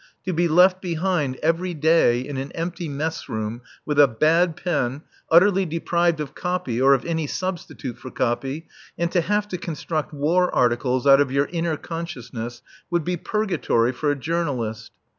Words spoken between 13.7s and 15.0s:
for a journalist.